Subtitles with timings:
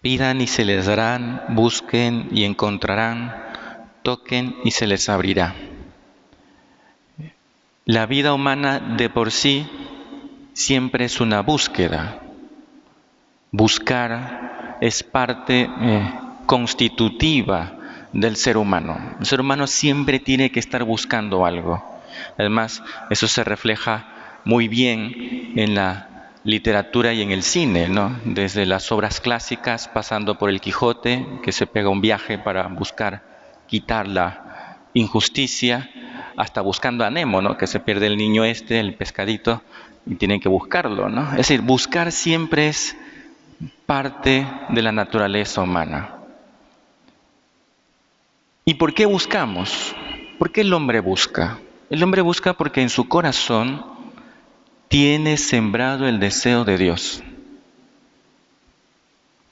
[0.00, 3.34] Pidan y se les darán, busquen y encontrarán,
[4.02, 5.54] toquen y se les abrirá.
[7.84, 9.66] La vida humana de por sí
[10.52, 12.20] siempre es una búsqueda.
[13.50, 16.12] Buscar es parte eh,
[16.46, 17.72] constitutiva
[18.12, 19.16] del ser humano.
[19.18, 21.82] El ser humano siempre tiene que estar buscando algo.
[22.38, 24.06] Además, eso se refleja
[24.44, 28.18] muy bien en la literatura y en el cine, ¿no?
[28.24, 33.22] Desde las obras clásicas, pasando por el Quijote, que se pega un viaje para buscar
[33.66, 35.90] quitar la injusticia,
[36.36, 37.56] hasta buscando a Nemo, ¿no?
[37.56, 39.62] Que se pierde el niño este, el pescadito,
[40.06, 41.30] y tienen que buscarlo, ¿no?
[41.32, 42.96] Es decir, buscar siempre es
[43.86, 46.14] parte de la naturaleza humana.
[48.64, 49.94] ¿Y por qué buscamos?
[50.38, 51.58] ¿Por qué el hombre busca?
[51.90, 53.97] El hombre busca porque en su corazón
[54.88, 57.22] tiene sembrado el deseo de Dios.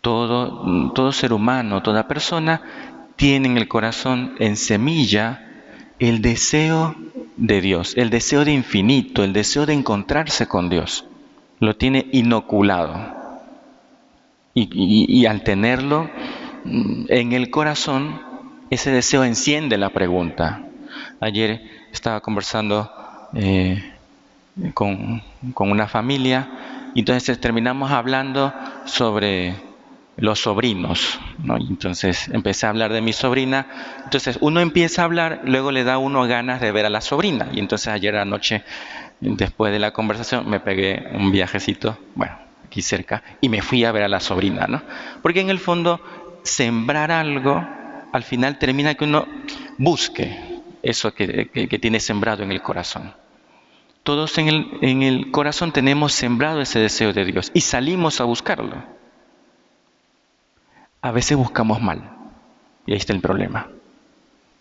[0.00, 2.62] Todo, todo ser humano, toda persona
[3.16, 5.48] tiene en el corazón, en semilla,
[5.98, 6.94] el deseo
[7.36, 11.06] de Dios, el deseo de infinito, el deseo de encontrarse con Dios.
[11.60, 13.22] Lo tiene inoculado.
[14.56, 16.08] Y, al tenerlo
[16.64, 18.20] mm, en el corazón,
[18.70, 20.64] ese deseo enciende la pregunta.
[21.18, 21.62] Ayer
[21.92, 22.88] estaba conversando
[23.34, 23.93] eh,
[24.74, 25.22] con,
[25.56, 26.48] una familia
[26.94, 28.52] y entonces terminamos hablando
[28.84, 29.54] sobre
[30.16, 31.56] los sobrinos, ¿no?
[31.56, 33.66] entonces empecé a hablar de mi sobrina.
[34.04, 37.48] Entonces uno empieza a hablar, luego le da uno ganas de ver a la sobrina.
[37.52, 38.62] Y entonces ayer anoche,
[39.20, 43.90] después de la conversación, me pegué un viajecito, bueno, aquí cerca, y me fui a
[43.90, 44.82] ver a la sobrina, ¿no?
[45.20, 46.00] Porque en el fondo,
[46.44, 47.66] sembrar algo,
[48.12, 49.26] al final termina que uno
[49.78, 50.38] busque
[50.80, 53.12] eso que tiene sembrado en el corazón.
[54.04, 58.76] Todos en el, corazón tenemos sembrado ese deseo de Dios y salimos a buscarlo.
[61.00, 62.10] A veces buscamos mal
[62.84, 63.68] y ahí está el problema.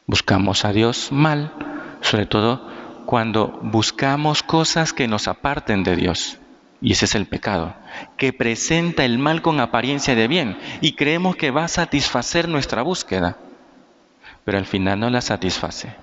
[0.08, 1.52] Buscamos a Dios mal,
[2.00, 2.66] sobre todo
[3.06, 6.38] cuando buscamos cosas que nos aparten de Dios.
[6.82, 7.76] Y ese es el pecado,
[8.16, 12.82] que presenta el mal con apariencia de bien y creemos que va a satisfacer nuestra
[12.82, 13.38] búsqueda,
[14.46, 15.94] pero al final no la satisface.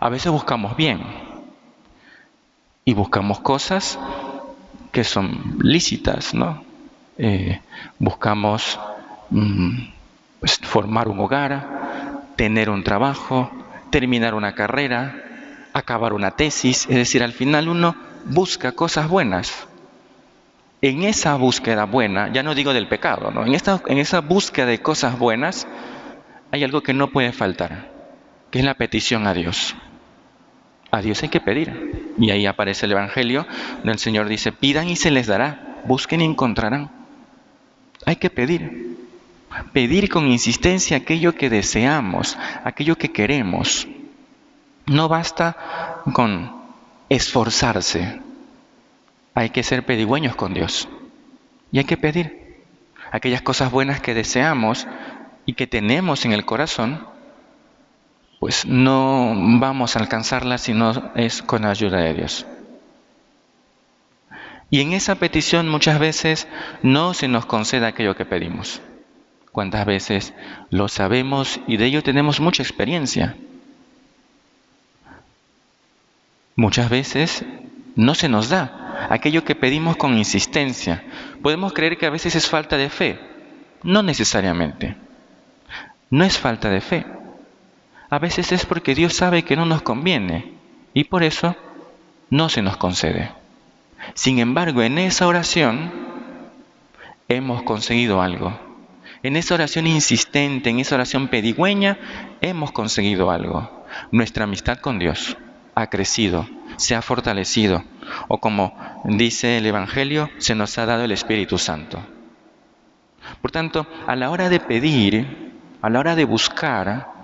[0.00, 1.35] A veces buscamos bien,
[2.88, 3.98] y buscamos cosas
[4.92, 6.62] que son lícitas, ¿no?
[7.18, 7.60] Eh,
[7.98, 8.78] buscamos
[9.30, 9.88] mm,
[10.38, 13.50] pues, formar un hogar, tener un trabajo,
[13.90, 19.66] terminar una carrera, acabar una tesis, es decir, al final uno busca cosas buenas.
[20.80, 23.44] En esa búsqueda buena, ya no digo del pecado, ¿no?
[23.44, 25.66] en, esta, en esa búsqueda de cosas buenas
[26.52, 27.90] hay algo que no puede faltar,
[28.52, 29.74] que es la petición a Dios.
[30.90, 32.14] A Dios hay que pedir.
[32.18, 33.46] Y ahí aparece el Evangelio,
[33.78, 36.90] donde el Señor dice, pidan y se les dará, busquen y encontrarán.
[38.04, 38.96] Hay que pedir.
[39.72, 43.88] Pedir con insistencia aquello que deseamos, aquello que queremos.
[44.86, 46.52] No basta con
[47.08, 48.20] esforzarse.
[49.34, 50.88] Hay que ser pedigüeños con Dios.
[51.72, 52.64] Y hay que pedir
[53.10, 54.86] aquellas cosas buenas que deseamos
[55.46, 57.06] y que tenemos en el corazón,
[58.38, 62.46] pues no vamos a alcanzarla si no es con la ayuda de Dios.
[64.68, 66.48] Y en esa petición muchas veces
[66.82, 68.80] no se nos concede aquello que pedimos.
[69.52, 70.34] ¿Cuántas veces
[70.70, 73.36] lo sabemos y de ello tenemos mucha experiencia?
[76.56, 77.44] Muchas veces
[77.94, 81.04] no se nos da aquello que pedimos con insistencia.
[81.42, 83.18] Podemos creer que a veces es falta de fe.
[83.82, 84.96] No necesariamente.
[86.10, 87.06] No es falta de fe
[88.08, 90.52] a veces es porque Dios sabe que no nos conviene
[90.94, 91.56] y por eso
[92.30, 93.32] no se nos concede.
[94.14, 95.90] Sin embargo, en esa oración
[97.28, 98.58] hemos conseguido algo.
[99.22, 101.98] En esa oración insistente, en esa oración pedigüeña,
[102.40, 103.86] hemos conseguido algo.
[104.12, 105.36] Nuestra amistad con Dios
[105.74, 107.84] ha crecido, se ha fortalecido,
[108.28, 108.74] o como
[109.04, 112.00] dice el Evangelio, se nos ha dado el Espíritu Santo.
[113.42, 117.15] Por tanto, a la hora de pedir, a la hora de buscar,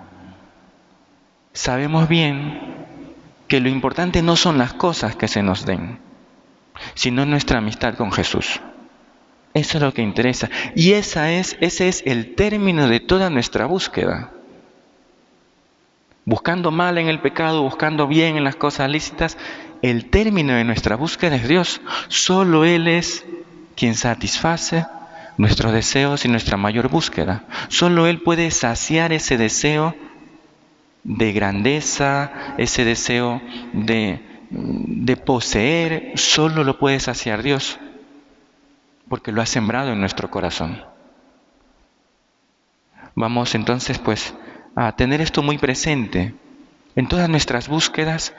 [1.53, 2.59] sabemos bien
[3.47, 5.99] que lo importante no son las cosas que se nos den,
[6.95, 8.59] sino nuestra amistad con Jesús.
[9.53, 10.49] Eso es lo que interesa.
[10.75, 14.31] Y esa es, ese es el término de toda nuestra búsqueda.
[16.25, 19.37] Buscando mal en el pecado, buscando bien en las cosas lícitas,
[19.83, 21.81] el término de nuestra búsqueda es Dios.
[22.07, 23.25] Solo Él es
[23.75, 24.87] quien satisface
[25.37, 27.43] nuestros deseos y nuestra mayor búsqueda.
[27.67, 29.95] Solo Él puede saciar ese deseo
[31.03, 33.41] de grandeza, ese deseo
[33.73, 37.79] de, de poseer, solo lo puede saciar Dios.
[39.09, 40.83] porque lo ha sembrado en nuestro corazón.
[43.15, 44.33] Vamos entonces pues
[44.75, 46.33] a tener esto muy presente
[46.95, 48.33] en todas nuestras búsquedas,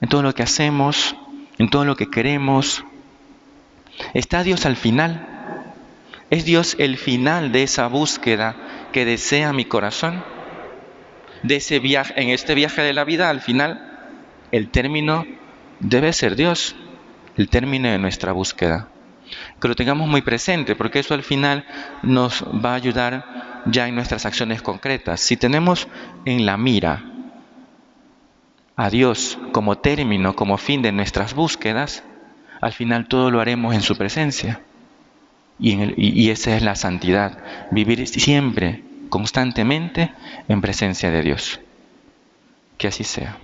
[0.00, 1.16] en todo lo que hacemos,
[1.58, 2.84] en todo lo que queremos.
[4.12, 5.26] ¿Está Dios al final?
[6.30, 8.54] ¿Es Dios el final de esa búsqueda
[8.92, 10.22] que desea mi corazón?
[11.44, 13.92] De ese viaje, en este viaje de la vida, al final,
[14.50, 15.26] el término
[15.78, 16.74] debe ser Dios,
[17.36, 18.88] el término de nuestra búsqueda.
[19.60, 21.66] Que lo tengamos muy presente, porque eso al final
[22.02, 25.20] nos va a ayudar ya en nuestras acciones concretas.
[25.20, 25.86] Si tenemos
[26.24, 27.04] en la mira
[28.76, 32.02] a Dios como término, como fin de nuestras búsquedas,
[32.60, 34.60] al final todo lo haremos en su presencia.
[35.58, 37.38] Y, esa es la santidad,
[37.70, 40.12] vivir siempre, constantemente,
[40.48, 41.60] en presencia de Dios.
[42.78, 43.38] Que así sea.